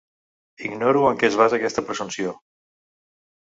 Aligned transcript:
Ignoro 0.69 1.03
en 1.09 1.19
què 1.23 1.27
es 1.29 1.37
basa 1.41 1.59
aquesta 1.59 1.85
presumpció. 1.91 2.35